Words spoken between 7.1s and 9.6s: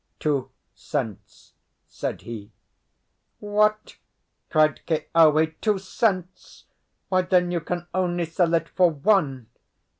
then, you can only sell it for one.